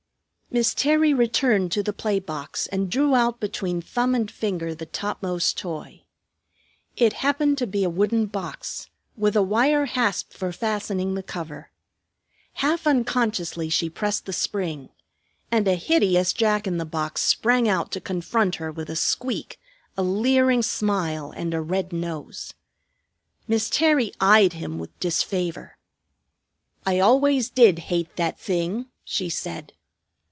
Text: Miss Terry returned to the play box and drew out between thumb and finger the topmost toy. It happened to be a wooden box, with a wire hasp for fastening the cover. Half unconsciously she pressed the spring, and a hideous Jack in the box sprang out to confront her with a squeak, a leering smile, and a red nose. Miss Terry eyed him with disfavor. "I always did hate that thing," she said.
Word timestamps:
Miss 0.53 0.73
Terry 0.73 1.13
returned 1.13 1.71
to 1.71 1.81
the 1.81 1.93
play 1.93 2.19
box 2.19 2.67
and 2.67 2.91
drew 2.91 3.15
out 3.15 3.39
between 3.39 3.81
thumb 3.81 4.13
and 4.13 4.29
finger 4.29 4.75
the 4.75 4.85
topmost 4.85 5.57
toy. 5.57 6.03
It 6.97 7.13
happened 7.23 7.57
to 7.59 7.65
be 7.65 7.85
a 7.85 7.89
wooden 7.89 8.25
box, 8.25 8.89
with 9.15 9.37
a 9.37 9.41
wire 9.41 9.85
hasp 9.85 10.33
for 10.33 10.51
fastening 10.51 11.13
the 11.15 11.23
cover. 11.23 11.71
Half 12.55 12.85
unconsciously 12.85 13.69
she 13.69 13.89
pressed 13.89 14.25
the 14.25 14.33
spring, 14.33 14.89
and 15.49 15.69
a 15.69 15.75
hideous 15.75 16.33
Jack 16.33 16.67
in 16.67 16.75
the 16.77 16.83
box 16.85 17.21
sprang 17.23 17.69
out 17.69 17.89
to 17.93 18.01
confront 18.01 18.55
her 18.55 18.73
with 18.73 18.89
a 18.89 18.97
squeak, 18.97 19.57
a 19.97 20.03
leering 20.03 20.63
smile, 20.63 21.31
and 21.33 21.53
a 21.53 21.61
red 21.61 21.93
nose. 21.93 22.55
Miss 23.47 23.69
Terry 23.69 24.11
eyed 24.19 24.51
him 24.51 24.77
with 24.79 24.99
disfavor. 24.99 25.77
"I 26.85 26.99
always 26.99 27.49
did 27.49 27.79
hate 27.87 28.17
that 28.17 28.37
thing," 28.37 28.87
she 29.05 29.29
said. 29.29 29.71